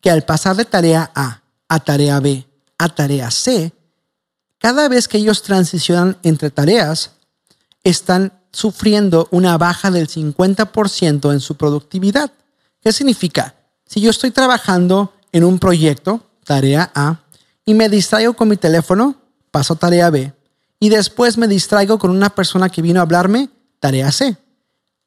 Que 0.00 0.10
al 0.10 0.22
pasar 0.22 0.56
de 0.56 0.64
tarea 0.64 1.10
A 1.14 1.42
a 1.68 1.78
tarea 1.80 2.18
B 2.18 2.46
a 2.78 2.88
tarea 2.88 3.30
C, 3.30 3.74
cada 4.56 4.88
vez 4.88 5.06
que 5.06 5.18
ellos 5.18 5.42
transicionan 5.42 6.16
entre 6.22 6.48
tareas, 6.48 7.10
están 7.84 8.32
sufriendo 8.52 9.28
una 9.32 9.58
baja 9.58 9.90
del 9.90 10.08
50% 10.08 11.30
en 11.30 11.40
su 11.40 11.56
productividad. 11.56 12.32
¿Qué 12.80 12.90
significa? 12.90 13.54
Si 13.84 14.00
yo 14.00 14.08
estoy 14.08 14.30
trabajando 14.30 15.12
en 15.30 15.44
un 15.44 15.58
proyecto, 15.58 16.22
tarea 16.42 16.90
A, 16.94 17.20
y 17.66 17.74
me 17.74 17.90
distraigo 17.90 18.32
con 18.32 18.48
mi 18.48 18.56
teléfono, 18.56 19.16
paso 19.50 19.76
tarea 19.76 20.08
B, 20.08 20.32
y 20.80 20.88
después 20.88 21.36
me 21.36 21.48
distraigo 21.48 21.98
con 21.98 22.10
una 22.10 22.30
persona 22.30 22.70
que 22.70 22.80
vino 22.80 23.00
a 23.00 23.02
hablarme, 23.02 23.50
tarea 23.80 24.12
C. 24.12 24.36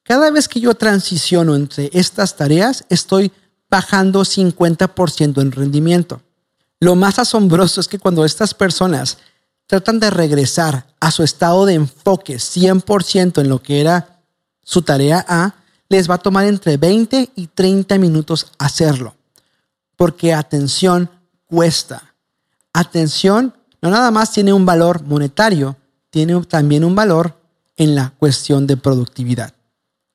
Cada 0.04 0.32
vez 0.32 0.48
que 0.48 0.60
yo 0.60 0.74
transiciono 0.76 1.56
entre 1.56 1.90
estas 1.94 2.36
tareas, 2.36 2.86
estoy 2.90 3.32
bajando 3.70 4.22
50% 4.22 5.42
en 5.42 5.52
rendimiento. 5.52 6.22
Lo 6.80 6.96
más 6.96 7.20
asombroso 7.20 7.80
es 7.80 7.88
que 7.88 8.00
cuando 8.00 8.26
estas 8.26 8.54
personas 8.54 9.20
tratan 9.68 10.00
de 10.00 10.10
regresar 10.10 10.88
a 11.00 11.12
su 11.12 11.24
estado 11.24 11.66
de 11.66 11.76
enfoque 11.76 12.36
100% 12.36 13.40
en 13.40 13.50
lo 13.50 13.62
que 13.62 13.80
era 13.80 14.20
su 14.64 14.82
tarea 14.82 15.26
A, 15.28 15.56
les 15.88 16.10
va 16.10 16.16
a 16.16 16.18
tomar 16.18 16.46
entre 16.46 16.78
20 16.78 17.32
y 17.36 17.48
30 17.48 17.98
minutos 17.98 18.48
hacerlo. 18.58 19.16
Porque 19.96 20.34
atención 20.34 21.10
cuesta. 21.46 22.16
Atención 22.74 23.54
no 23.82 23.90
nada 23.90 24.12
más 24.12 24.32
tiene 24.32 24.54
un 24.54 24.66
valor 24.66 25.04
monetario, 25.04 25.76
tiene 26.10 26.40
también 26.46 26.84
un 26.84 26.96
valor 26.96 27.41
en 27.82 27.96
la 27.96 28.14
cuestión 28.20 28.68
de 28.68 28.78
productividad. 28.78 29.56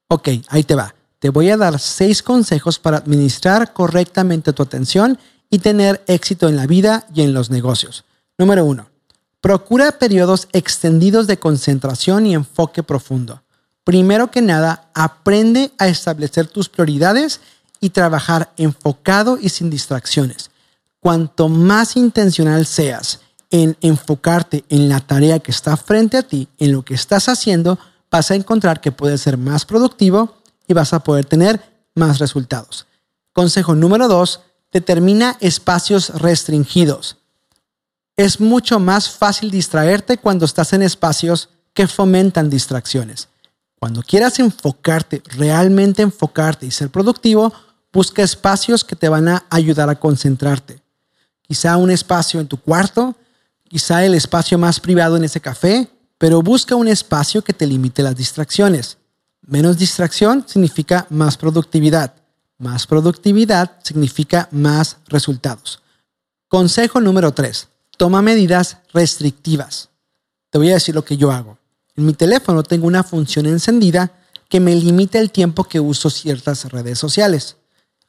Ok, 0.09 0.29
ahí 0.51 0.63
te 0.63 0.77
va. 0.77 0.95
Te 1.19 1.31
voy 1.31 1.51
a 1.51 1.57
dar 1.57 1.81
seis 1.81 2.23
consejos 2.23 2.79
para 2.79 2.99
administrar 2.99 3.73
correctamente 3.73 4.53
tu 4.53 4.63
atención 4.63 5.19
y 5.51 5.59
tener 5.59 6.05
éxito 6.07 6.49
en 6.49 6.55
la 6.55 6.69
vida 6.69 7.09
y 7.13 7.23
en 7.23 7.35
los 7.35 7.51
negocios. 7.51 8.05
Número 8.39 8.65
uno, 8.65 8.89
procura 9.41 9.99
periodos 9.99 10.47
extendidos 10.53 11.27
de 11.27 11.41
concentración 11.41 12.27
y 12.27 12.35
enfoque 12.35 12.85
profundo. 12.85 13.43
Primero 13.83 14.31
que 14.31 14.43
nada, 14.43 14.89
aprende 14.95 15.73
a 15.79 15.89
establecer 15.89 16.47
tus 16.47 16.69
prioridades 16.69 17.41
y 17.81 17.91
trabajar 17.91 18.53
enfocado 18.57 19.39
y 19.41 19.49
sin 19.49 19.71
distracciones. 19.71 20.53
Cuanto 21.01 21.49
más 21.49 21.97
intencional 21.97 22.65
seas 22.65 23.19
en 23.51 23.77
enfocarte 23.81 24.65
en 24.69 24.89
la 24.89 25.01
tarea 25.01 25.39
que 25.39 25.51
está 25.51 25.77
frente 25.77 26.17
a 26.17 26.23
ti, 26.23 26.49
en 26.59 26.73
lo 26.73 26.85
que 26.85 26.95
estás 26.95 27.29
haciendo, 27.29 27.79
vas 28.11 28.31
a 28.31 28.35
encontrar 28.35 28.81
que 28.81 28.93
puedes 28.93 29.21
ser 29.21 29.37
más 29.39 29.65
productivo 29.65 30.37
y 30.67 30.75
vas 30.75 30.93
a 30.93 31.01
poder 31.01 31.25
tener 31.25 31.61
más 31.95 32.19
resultados. 32.19 32.87
Consejo 33.33 33.75
número 33.75 34.09
dos, 34.09 34.41
determina 34.73 35.37
espacios 35.41 36.11
restringidos. 36.21 37.17
Es 38.17 38.41
mucho 38.41 38.81
más 38.81 39.11
fácil 39.11 39.51
distraerte 39.51 40.17
cuando 40.19 40.45
estás 40.45 40.73
en 40.73 40.83
espacios 40.83 41.51
que 41.75 41.87
fomentan 41.87 42.49
distracciones. 42.49 43.29
Cuando 43.79 44.03
quieras 44.03 44.39
enfocarte, 44.39 45.23
realmente 45.27 46.03
enfocarte 46.03 46.65
y 46.65 46.71
ser 46.71 46.91
productivo, 46.91 47.53
busca 47.93 48.23
espacios 48.23 48.85
que 48.85 48.97
te 48.97 49.09
van 49.09 49.29
a 49.29 49.45
ayudar 49.51 49.91
a 49.91 50.01
concentrarte. 50.01 50.81
Quizá 51.43 51.77
un 51.77 51.91
espacio 51.91 52.41
en 52.41 52.49
tu 52.49 52.57
cuarto, 52.57 53.15
quizá 53.69 54.05
el 54.05 54.15
espacio 54.15 54.59
más 54.59 54.81
privado 54.81 55.17
en 55.17 55.25
ese 55.25 55.41
café, 55.41 55.89
pero 56.19 56.43
busca 56.43 56.75
un 56.75 56.89
espacio 56.89 57.43
que 57.43 57.53
te 57.53 57.67
limite 57.67 58.03
las 58.03 58.17
distracciones. 58.17 58.99
Menos 59.43 59.79
distracción 59.79 60.45
significa 60.47 61.07
más 61.11 61.37
productividad. 61.37 62.15
Más 62.59 62.87
productividad 62.87 63.79
significa 63.83 64.49
más 64.51 64.97
resultados. 65.09 65.83
Consejo 66.49 67.01
número 67.01 67.33
3. 67.33 67.69
Toma 67.99 68.23
medidas 68.23 68.79
restrictivas. 68.93 69.91
Te 70.51 70.59
voy 70.59 70.71
a 70.71 70.75
decir 70.75 70.95
lo 70.95 71.05
que 71.05 71.17
yo 71.17 71.31
hago. 71.31 71.59
En 71.97 72.07
mi 72.07 72.15
teléfono 72.15 72.63
tengo 72.63 72.87
una 72.87 73.05
función 73.05 73.47
encendida 73.47 74.13
que 74.49 74.61
me 74.61 74.75
limita 74.75 75.19
el 75.19 75.31
tiempo 75.31 75.65
que 75.65 75.81
uso 75.81 76.09
ciertas 76.09 76.65
redes 76.71 76.99
sociales. 76.99 77.57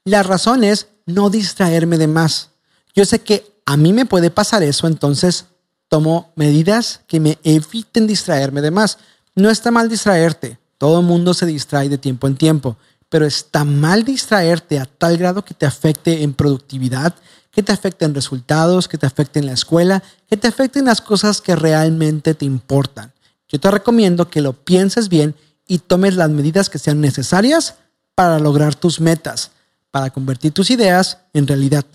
La 0.03 0.23
razón 0.23 0.63
es 0.63 0.87
no 1.05 1.29
distraerme 1.29 1.97
de 1.97 2.07
más. 2.07 2.51
Yo 2.95 3.05
sé 3.05 3.19
que 3.19 3.56
a 3.67 3.77
mí 3.77 3.93
me 3.93 4.07
puede 4.07 4.31
pasar 4.31 4.63
eso, 4.63 4.87
entonces 4.87 5.45
tomo 5.87 6.31
medidas 6.35 7.01
que 7.05 7.19
me 7.19 7.37
eviten 7.43 8.07
distraerme 8.07 8.61
de 8.61 8.71
más. 8.71 8.97
No 9.35 9.51
está 9.51 9.69
mal 9.69 9.87
distraerte. 9.87 10.57
Todo 10.79 11.01
el 11.01 11.05
mundo 11.05 11.35
se 11.35 11.45
distrae 11.45 11.87
de 11.87 11.99
tiempo 11.99 12.25
en 12.25 12.35
tiempo 12.35 12.77
pero 13.09 13.25
está 13.25 13.63
mal 13.63 14.03
distraerte 14.03 14.79
a 14.79 14.85
tal 14.85 15.17
grado 15.17 15.45
que 15.45 15.53
te 15.53 15.65
afecte 15.65 16.23
en 16.23 16.33
productividad, 16.33 17.15
que 17.51 17.63
te 17.63 17.71
afecte 17.71 18.05
en 18.05 18.13
resultados, 18.13 18.87
que 18.87 18.97
te 18.97 19.05
afecte 19.05 19.39
en 19.39 19.45
la 19.45 19.53
escuela, 19.53 20.03
que 20.29 20.37
te 20.37 20.47
afecte 20.47 20.79
en 20.79 20.85
las 20.85 21.01
cosas 21.01 21.41
que 21.41 21.55
realmente 21.55 22.33
te 22.33 22.45
importan. 22.45 23.13
Yo 23.47 23.59
te 23.59 23.71
recomiendo 23.71 24.29
que 24.29 24.41
lo 24.41 24.53
pienses 24.53 25.09
bien 25.09 25.35
y 25.67 25.79
tomes 25.79 26.15
las 26.15 26.29
medidas 26.29 26.69
que 26.69 26.79
sean 26.79 27.01
necesarias 27.01 27.75
para 28.13 28.39
lograr 28.39 28.75
tus 28.75 28.99
metas, 28.99 29.51
para 29.89 30.09
convertir 30.09 30.51
tus 30.51 30.69
ideas 30.69 31.19
en 31.33 31.47
realidad. 31.47 31.85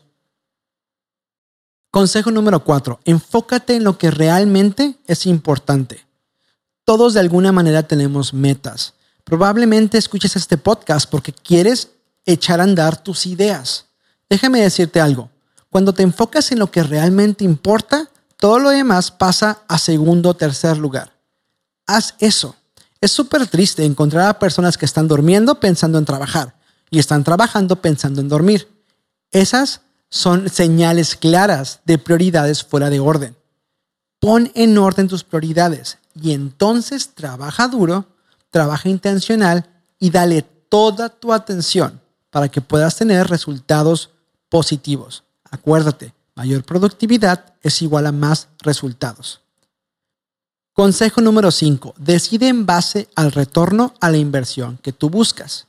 Consejo 1.92 2.30
número 2.30 2.64
cuatro, 2.64 3.00
enfócate 3.04 3.76
en 3.76 3.84
lo 3.84 3.98
que 3.98 4.10
realmente 4.10 4.96
es 5.06 5.26
importante. 5.26 6.06
Todos 6.86 7.12
de 7.12 7.20
alguna 7.20 7.52
manera 7.52 7.82
tenemos 7.82 8.32
metas. 8.32 8.94
Probablemente 9.24 9.98
escuches 9.98 10.34
este 10.34 10.56
podcast 10.56 11.06
porque 11.10 11.34
quieres 11.34 11.90
echar 12.24 12.60
a 12.60 12.62
andar 12.62 13.02
tus 13.02 13.26
ideas. 13.26 13.88
Déjame 14.30 14.62
decirte 14.62 15.02
algo. 15.02 15.28
Cuando 15.68 15.92
te 15.92 16.02
enfocas 16.02 16.50
en 16.50 16.60
lo 16.60 16.70
que 16.70 16.82
realmente 16.82 17.44
importa, 17.44 18.08
todo 18.38 18.58
lo 18.58 18.70
demás 18.70 19.10
pasa 19.10 19.58
a 19.68 19.76
segundo 19.76 20.30
o 20.30 20.34
tercer 20.34 20.78
lugar. 20.78 21.12
Haz 21.86 22.14
eso. 22.20 22.56
Es 23.02 23.12
súper 23.12 23.46
triste 23.48 23.84
encontrar 23.84 24.30
a 24.30 24.38
personas 24.38 24.78
que 24.78 24.86
están 24.86 25.08
durmiendo 25.08 25.60
pensando 25.60 25.98
en 25.98 26.06
trabajar 26.06 26.54
y 26.88 26.98
están 26.98 27.22
trabajando 27.22 27.82
pensando 27.82 28.22
en 28.22 28.30
dormir. 28.30 28.66
Esas 29.30 29.82
son 30.12 30.50
señales 30.50 31.16
claras 31.16 31.80
de 31.86 31.96
prioridades 31.96 32.62
fuera 32.62 32.90
de 32.90 33.00
orden. 33.00 33.34
Pon 34.20 34.52
en 34.54 34.76
orden 34.76 35.08
tus 35.08 35.24
prioridades 35.24 35.96
y 36.14 36.32
entonces 36.32 37.14
trabaja 37.14 37.66
duro 37.66 38.06
trabaja 38.52 38.90
intencional 38.90 39.66
y 39.98 40.10
dale 40.10 40.42
toda 40.42 41.08
tu 41.08 41.32
atención 41.32 42.00
para 42.30 42.48
que 42.48 42.60
puedas 42.60 42.96
tener 42.96 43.26
resultados 43.26 44.10
positivos. 44.48 45.24
Acuérdate, 45.50 46.14
mayor 46.36 46.62
productividad 46.62 47.54
es 47.62 47.80
igual 47.80 48.06
a 48.06 48.12
más 48.12 48.48
resultados. 48.58 49.40
Consejo 50.74 51.22
número 51.22 51.50
5. 51.50 51.94
Decide 51.96 52.48
en 52.48 52.66
base 52.66 53.08
al 53.14 53.32
retorno 53.32 53.94
a 54.00 54.10
la 54.10 54.18
inversión 54.18 54.78
que 54.82 54.92
tú 54.92 55.08
buscas. 55.08 55.66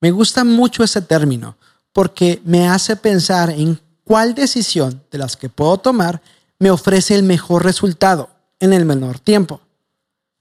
Me 0.00 0.10
gusta 0.10 0.42
mucho 0.44 0.82
ese 0.82 1.02
término 1.02 1.56
porque 1.92 2.40
me 2.44 2.68
hace 2.68 2.96
pensar 2.96 3.50
en 3.50 3.80
cuál 4.04 4.34
decisión 4.34 5.02
de 5.10 5.18
las 5.18 5.36
que 5.36 5.48
puedo 5.48 5.78
tomar 5.78 6.20
me 6.58 6.70
ofrece 6.70 7.14
el 7.14 7.22
mejor 7.22 7.64
resultado 7.64 8.30
en 8.58 8.72
el 8.72 8.84
menor 8.84 9.18
tiempo. 9.18 9.60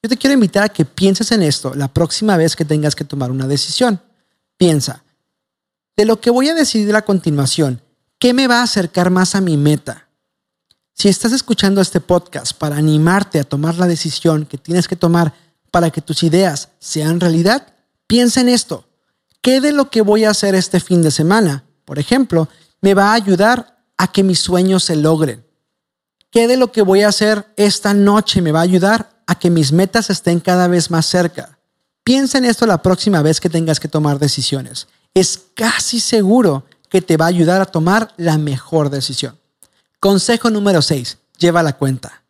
Yo 0.01 0.09
te 0.09 0.17
quiero 0.17 0.33
invitar 0.33 0.63
a 0.63 0.69
que 0.69 0.85
pienses 0.85 1.31
en 1.31 1.43
esto 1.43 1.73
la 1.73 1.87
próxima 1.87 2.37
vez 2.37 2.55
que 2.55 2.65
tengas 2.65 2.95
que 2.95 3.03
tomar 3.03 3.31
una 3.31 3.47
decisión. 3.47 4.01
Piensa, 4.57 5.03
de 5.95 6.05
lo 6.05 6.21
que 6.21 6.29
voy 6.29 6.49
a 6.49 6.55
decidir 6.55 6.95
a 6.95 7.01
continuación, 7.01 7.81
¿qué 8.17 8.33
me 8.33 8.47
va 8.47 8.59
a 8.59 8.63
acercar 8.63 9.09
más 9.09 9.35
a 9.35 9.41
mi 9.41 9.57
meta? 9.57 10.07
Si 10.93 11.07
estás 11.07 11.31
escuchando 11.31 11.79
este 11.79 12.01
podcast 12.01 12.53
para 12.53 12.77
animarte 12.77 13.39
a 13.39 13.43
tomar 13.43 13.77
la 13.77 13.87
decisión 13.87 14.45
que 14.45 14.57
tienes 14.57 14.87
que 14.87 14.95
tomar 14.95 15.33
para 15.71 15.91
que 15.91 16.01
tus 16.01 16.23
ideas 16.23 16.69
sean 16.79 17.19
realidad, 17.19 17.73
piensa 18.07 18.41
en 18.41 18.49
esto. 18.49 18.88
¿Qué 19.41 19.61
de 19.61 19.71
lo 19.71 19.89
que 19.89 20.01
voy 20.01 20.25
a 20.25 20.31
hacer 20.31 20.55
este 20.55 20.79
fin 20.79 21.01
de 21.01 21.11
semana, 21.11 21.63
por 21.85 21.99
ejemplo, 21.99 22.49
me 22.81 22.93
va 22.93 23.11
a 23.11 23.13
ayudar 23.13 23.83
a 23.97 24.11
que 24.11 24.23
mis 24.23 24.39
sueños 24.39 24.83
se 24.83 24.95
logren? 24.95 25.45
¿Qué 26.31 26.47
de 26.47 26.57
lo 26.57 26.71
que 26.71 26.81
voy 26.81 27.01
a 27.01 27.09
hacer 27.09 27.47
esta 27.55 27.93
noche 27.93 28.41
me 28.41 28.51
va 28.51 28.59
a 28.59 28.63
ayudar 28.63 29.19
a 29.29 29.35
que 29.35 29.51
mis 29.51 29.71
metas 29.71 30.09
estén 30.09 30.39
cada 30.39 30.67
vez 30.67 30.89
más 30.89 31.05
cerca. 31.05 31.59
Piensa 32.03 32.39
en 32.39 32.45
esto 32.45 32.65
la 32.65 32.81
próxima 32.81 33.21
vez 33.21 33.39
que 33.39 33.47
tengas 33.47 33.79
que 33.79 33.87
tomar 33.87 34.17
decisiones. 34.17 34.87
Es 35.13 35.39
casi 35.53 35.99
seguro 35.99 36.65
que 36.89 37.03
te 37.03 37.15
va 37.15 37.25
a 37.25 37.27
ayudar 37.27 37.61
a 37.61 37.67
tomar 37.67 38.11
la 38.17 38.39
mejor 38.39 38.89
decisión. 38.89 39.37
Consejo 39.99 40.49
número 40.49 40.81
6. 40.81 41.19
Lleva 41.37 41.61
la 41.61 41.73
cuenta. 41.73 42.23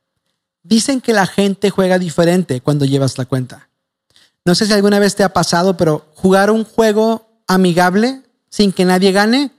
Dicen 0.61 0.99
que 0.99 1.13
la 1.13 1.25
gente 1.25 1.69
juega 1.69 1.97
diferente 1.99 2.59
cuando 2.59 2.83
llevas 2.83 3.17
la 3.17 3.23
cuenta. 3.23 3.68
No 4.45 4.55
sé 4.55 4.65
si 4.65 4.73
alguna 4.73 4.99
vez 4.99 5.15
te 5.15 5.23
ha 5.23 5.33
pasado, 5.33 5.77
pero 5.77 6.05
jugar 6.15 6.51
un 6.51 6.63
juego 6.63 7.27
amigable 7.47 8.23
sin 8.49 8.71
que 8.71 8.85
nadie 8.85 9.11
gane 9.11 9.51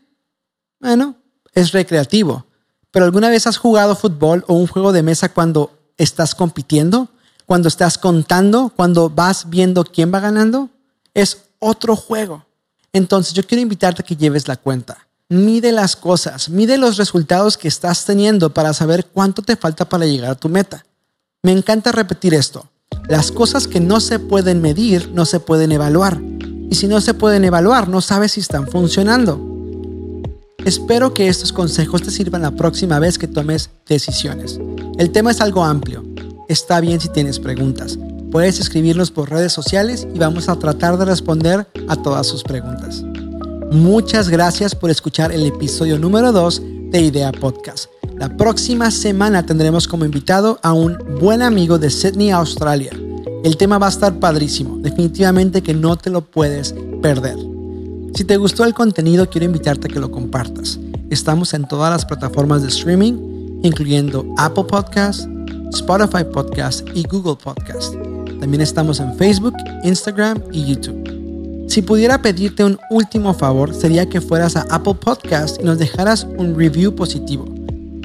Bueno, 0.80 1.16
es 1.54 1.72
recreativo. 1.72 2.46
Pero 2.90 3.04
¿alguna 3.04 3.28
vez 3.28 3.46
has 3.46 3.56
jugado 3.56 3.94
fútbol 3.94 4.44
o 4.48 4.54
un 4.54 4.66
juego 4.66 4.92
de 4.92 5.02
mesa 5.02 5.28
cuando 5.28 5.78
estás 5.96 6.34
compitiendo? 6.34 7.08
Cuando 7.46 7.68
estás 7.68 7.98
contando, 7.98 8.72
cuando 8.74 9.10
vas 9.10 9.50
viendo 9.50 9.84
quién 9.84 10.12
va 10.12 10.20
ganando? 10.20 10.70
Es 11.14 11.42
otro 11.58 11.96
juego. 11.96 12.46
Entonces 12.92 13.34
yo 13.34 13.46
quiero 13.46 13.62
invitarte 13.62 14.02
a 14.02 14.04
que 14.04 14.16
lleves 14.16 14.48
la 14.48 14.56
cuenta. 14.56 15.06
Mide 15.28 15.70
las 15.70 15.94
cosas, 15.94 16.48
mide 16.48 16.76
los 16.78 16.96
resultados 16.96 17.56
que 17.56 17.68
estás 17.68 18.04
teniendo 18.04 18.52
para 18.52 18.72
saber 18.74 19.06
cuánto 19.06 19.42
te 19.42 19.54
falta 19.54 19.88
para 19.88 20.06
llegar 20.06 20.30
a 20.30 20.34
tu 20.34 20.48
meta. 20.48 20.84
Me 21.42 21.52
encanta 21.52 21.92
repetir 21.92 22.34
esto. 22.34 22.68
Las 23.08 23.32
cosas 23.32 23.66
que 23.66 23.80
no 23.80 24.00
se 24.00 24.18
pueden 24.18 24.62
medir 24.62 25.10
no 25.12 25.24
se 25.24 25.40
pueden 25.40 25.72
evaluar. 25.72 26.20
Y 26.70 26.76
si 26.76 26.86
no 26.86 27.00
se 27.00 27.14
pueden 27.14 27.44
evaluar, 27.44 27.88
no 27.88 28.00
sabes 28.00 28.32
si 28.32 28.40
están 28.40 28.68
funcionando. 28.68 29.50
Espero 30.64 31.14
que 31.14 31.26
estos 31.26 31.52
consejos 31.52 32.02
te 32.02 32.10
sirvan 32.10 32.42
la 32.42 32.50
próxima 32.50 32.98
vez 32.98 33.18
que 33.18 33.26
tomes 33.26 33.70
decisiones. 33.88 34.60
El 34.98 35.10
tema 35.10 35.30
es 35.30 35.40
algo 35.40 35.64
amplio. 35.64 36.04
Está 36.48 36.80
bien 36.80 37.00
si 37.00 37.08
tienes 37.08 37.40
preguntas. 37.40 37.98
Puedes 38.30 38.60
escribirnos 38.60 39.10
por 39.10 39.30
redes 39.30 39.52
sociales 39.52 40.06
y 40.14 40.18
vamos 40.18 40.48
a 40.48 40.56
tratar 40.56 40.98
de 40.98 41.06
responder 41.06 41.66
a 41.88 41.96
todas 41.96 42.26
sus 42.26 42.44
preguntas. 42.44 43.02
Muchas 43.72 44.28
gracias 44.28 44.74
por 44.74 44.90
escuchar 44.90 45.32
el 45.32 45.46
episodio 45.46 45.98
número 45.98 46.30
2 46.32 46.62
de 46.90 47.00
Idea 47.00 47.32
Podcast. 47.32 47.86
La 48.20 48.28
próxima 48.28 48.90
semana 48.90 49.46
tendremos 49.46 49.88
como 49.88 50.04
invitado 50.04 50.60
a 50.62 50.74
un 50.74 50.98
buen 51.18 51.40
amigo 51.40 51.78
de 51.78 51.88
Sydney, 51.88 52.28
Australia. 52.28 52.92
El 53.42 53.56
tema 53.56 53.78
va 53.78 53.86
a 53.86 53.88
estar 53.88 54.20
padrísimo, 54.20 54.76
definitivamente 54.76 55.62
que 55.62 55.72
no 55.72 55.96
te 55.96 56.10
lo 56.10 56.20
puedes 56.20 56.74
perder. 57.00 57.38
Si 58.12 58.24
te 58.24 58.36
gustó 58.36 58.66
el 58.66 58.74
contenido, 58.74 59.30
quiero 59.30 59.46
invitarte 59.46 59.88
a 59.88 59.90
que 59.90 60.00
lo 60.00 60.10
compartas. 60.10 60.78
Estamos 61.08 61.54
en 61.54 61.66
todas 61.66 61.90
las 61.90 62.04
plataformas 62.04 62.60
de 62.60 62.68
streaming, 62.68 63.14
incluyendo 63.62 64.26
Apple 64.36 64.64
Podcasts, 64.64 65.26
Spotify 65.72 66.24
Podcast 66.30 66.86
y 66.94 67.04
Google 67.04 67.38
Podcast. 67.42 67.94
También 68.38 68.60
estamos 68.60 69.00
en 69.00 69.16
Facebook, 69.16 69.54
Instagram 69.82 70.42
y 70.52 70.66
YouTube. 70.66 71.64
Si 71.70 71.80
pudiera 71.80 72.20
pedirte 72.20 72.64
un 72.64 72.78
último 72.90 73.32
favor, 73.32 73.72
sería 73.72 74.10
que 74.10 74.20
fueras 74.20 74.56
a 74.56 74.66
Apple 74.68 74.96
Podcast 74.96 75.58
y 75.58 75.64
nos 75.64 75.78
dejaras 75.78 76.26
un 76.36 76.54
review 76.54 76.94
positivo. 76.94 77.46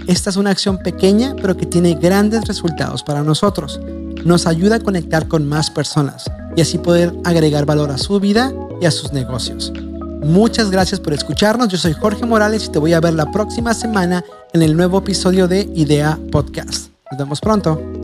Esta 0.07 0.29
es 0.29 0.35
una 0.35 0.51
acción 0.51 0.77
pequeña, 0.77 1.35
pero 1.41 1.57
que 1.57 1.65
tiene 1.65 1.95
grandes 1.95 2.47
resultados 2.47 3.03
para 3.03 3.23
nosotros. 3.23 3.79
Nos 4.23 4.45
ayuda 4.45 4.75
a 4.75 4.79
conectar 4.79 5.27
con 5.27 5.47
más 5.47 5.71
personas 5.71 6.25
y 6.55 6.61
así 6.61 6.77
poder 6.77 7.13
agregar 7.23 7.65
valor 7.65 7.91
a 7.91 7.97
su 7.97 8.19
vida 8.19 8.53
y 8.81 8.85
a 8.85 8.91
sus 8.91 9.13
negocios. 9.13 9.73
Muchas 10.23 10.71
gracias 10.71 10.99
por 10.99 11.13
escucharnos. 11.13 11.67
Yo 11.69 11.77
soy 11.77 11.93
Jorge 11.93 12.25
Morales 12.25 12.65
y 12.65 12.69
te 12.69 12.79
voy 12.79 12.93
a 12.93 12.99
ver 12.99 13.13
la 13.13 13.31
próxima 13.31 13.73
semana 13.73 14.23
en 14.53 14.61
el 14.61 14.75
nuevo 14.75 14.99
episodio 14.99 15.47
de 15.47 15.69
Idea 15.75 16.19
Podcast. 16.31 16.89
Nos 17.11 17.19
vemos 17.19 17.39
pronto. 17.39 17.94